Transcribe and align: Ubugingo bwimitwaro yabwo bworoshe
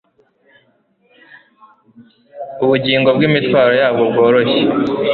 Ubugingo 2.63 3.09
bwimitwaro 3.15 3.71
yabwo 3.81 4.03
bworoshe 4.11 4.61